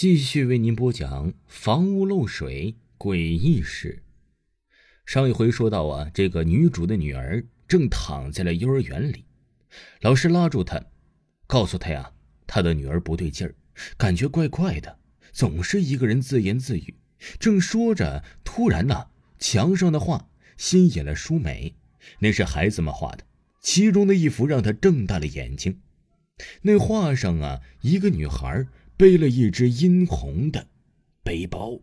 [0.00, 4.04] 继续为您播讲房屋漏水诡异事。
[5.04, 9.24] 上一回说到啊，这个女主的女儿正躺在了幼儿园里，
[10.00, 10.80] 老师拉住她，
[11.48, 12.12] 告诉她呀，
[12.46, 13.56] 她的女儿不对劲儿，
[13.96, 15.00] 感觉怪怪的，
[15.32, 16.94] 总是一个人自言自语。
[17.40, 19.08] 正说着，突然呐，
[19.40, 21.74] 墙上的画吸引了舒美，
[22.20, 23.24] 那是孩子们画的，
[23.60, 25.80] 其中的一幅让她睁大了眼睛。
[26.62, 28.64] 那画上啊，一个女孩
[28.98, 30.68] 背了一只殷红的
[31.22, 31.80] 背包。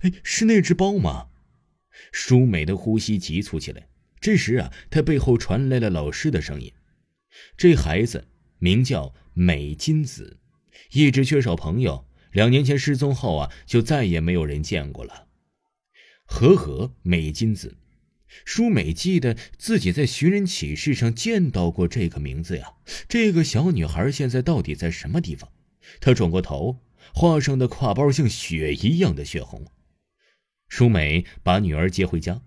[0.00, 1.28] 哎，是那只包吗？
[2.12, 3.88] 舒美的呼吸急促起来。
[4.20, 6.72] 这时啊，她背后传来了老师的声音
[7.56, 8.26] ：“这孩子
[8.58, 10.38] 名叫美金子，
[10.92, 12.04] 一直缺少朋友。
[12.32, 15.28] 两年前失踪后啊，就再也没有人见过了。”
[16.26, 17.76] 和和美金子。
[18.44, 22.74] 舒美记得自己在寻人启事上见到过这个名字呀。
[23.08, 25.50] 这个小女孩现在到底在什么地方？
[25.98, 26.80] 她转过头，
[27.14, 29.66] 画上的挎包像血一样的血红。
[30.68, 32.42] 舒美把女儿接回家，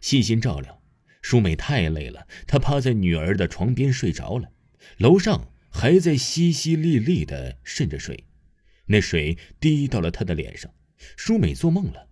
[0.00, 0.82] 细心照料。
[1.22, 4.50] 舒美太累了，她趴在女儿的床边睡着了。
[4.98, 8.24] 楼上还在淅淅沥沥的渗着水，
[8.86, 10.72] 那水滴到了她的脸上。
[11.16, 12.08] 舒美做梦了，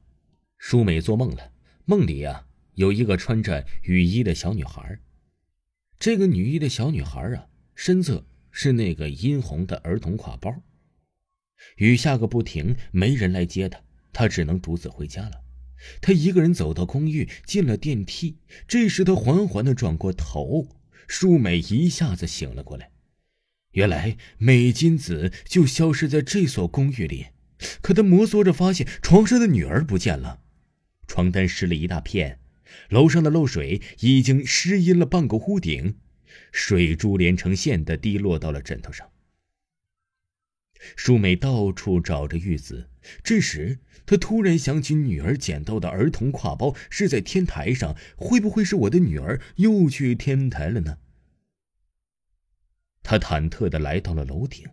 [0.59, 1.53] 舒美做梦了，
[1.85, 2.47] 梦里呀。
[2.75, 5.01] 有一个穿着雨衣的小女孩，
[5.99, 10.63] 这个女衣的小女孩啊，身侧是那个殷红的儿童挎包。
[11.77, 13.81] 雨下个不停，没人来接她，
[14.13, 15.43] 她只能独自回家了。
[16.01, 18.39] 她一个人走到公寓，进了电梯。
[18.67, 20.69] 这时，她缓缓的转过头，
[21.07, 22.91] 舒美一下子醒了过来。
[23.73, 27.27] 原来美金子就消失在这所公寓里，
[27.81, 30.41] 可他摩挲着发现床上的女儿不见了，
[31.07, 32.41] 床单湿了一大片。
[32.89, 35.97] 楼上的漏水已经湿阴了半个屋顶，
[36.53, 39.11] 水珠连成线的滴落到了枕头上。
[40.97, 42.89] 舒美到处找着玉子，
[43.25, 50.99] 这时她突然想起女儿捡到的儿童挎包是在天台上，会不会是我的女儿又去天台了呢？
[53.03, 54.69] 她忐忑的来到了楼顶，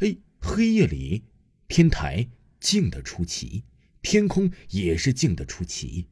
[0.00, 1.24] 哎，黑夜里，
[1.66, 2.28] 天台
[2.60, 3.64] 静得出奇，
[4.02, 6.06] 天空也是静得出奇。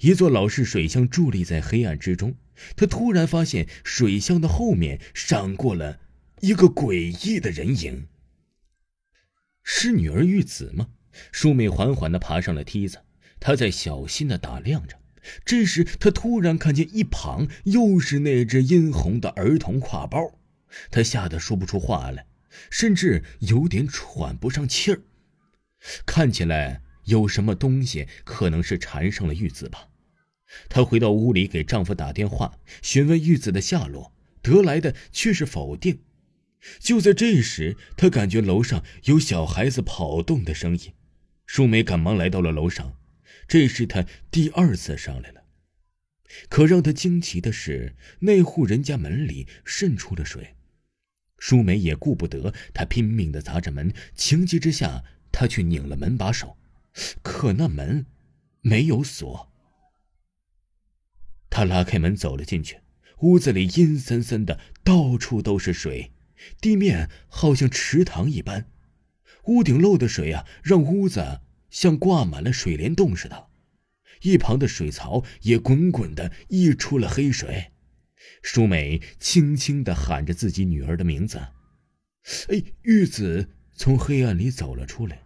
[0.00, 2.36] 一座老式水箱伫立在黑暗之中，
[2.76, 6.00] 他突然发现水箱的后面闪过了
[6.40, 8.06] 一个诡异的人影。
[9.62, 10.88] 是女儿玉子吗？
[11.32, 12.98] 舒美缓缓地爬上了梯子，
[13.40, 14.96] 她在小心地打量着。
[15.44, 20.38] 这时，她突然看见一旁又是那只殷红的儿童挎包，
[20.90, 22.26] 她吓得说不出话来，
[22.70, 25.00] 甚至有点喘不上气儿，
[26.04, 26.82] 看起来。
[27.06, 29.88] 有什么东西可能是缠上了玉子吧？
[30.68, 34.12] 她回到屋里给丈夫打电话询问玉子的下落，
[34.42, 35.98] 得来的却是否定。
[36.78, 40.92] 就在这时，她感觉楼上有小孩子跑动的声音。
[41.46, 42.98] 舒美赶忙来到了楼上，
[43.46, 45.44] 这是她第二次上来了。
[46.48, 50.54] 可让她惊奇的是，那户人家门里渗出了水。
[51.38, 56.56] 舒美也顾不得，她拼命的砸着门，情急之下，她去拧了门把手。
[57.22, 58.06] 可那门
[58.60, 59.52] 没有锁。
[61.50, 62.80] 他拉开门走了进去，
[63.20, 66.12] 屋子里阴森森的，到处都是水，
[66.60, 68.70] 地面好像池塘一般，
[69.44, 71.40] 屋顶漏的水啊，让屋子
[71.70, 73.48] 像挂满了水帘洞似的，
[74.22, 77.72] 一旁的水槽也滚滚的溢出了黑水。
[78.42, 81.38] 舒美轻轻的喊着自己女儿的名字，
[82.48, 85.25] 哎，玉子从黑暗里走了出来。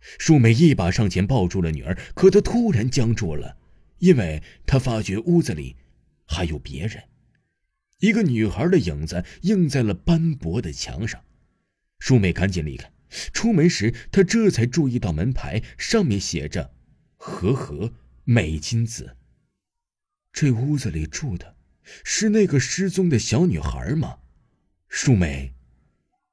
[0.00, 3.56] 树美一把上前抱住了女儿，可她突然僵住了，
[3.98, 5.76] 因为她发觉屋子里
[6.26, 7.02] 还有别人，
[7.98, 11.22] 一个女孩的影子映在了斑驳的墙上。
[11.98, 12.90] 树美赶紧离开，
[13.32, 16.72] 出门时她这才注意到门牌上面写着
[17.18, 17.92] “和和
[18.24, 19.16] 美金子”。
[20.32, 21.56] 这屋子里住的
[22.04, 24.18] 是那个失踪的小女孩吗？
[24.88, 25.54] 树美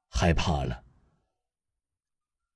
[0.08, 0.84] 害怕了。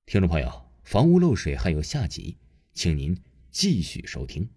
[0.06, 0.69] 听众朋友。
[0.90, 2.36] 房屋漏水还有下集，
[2.74, 3.16] 请您
[3.52, 4.48] 继续收听。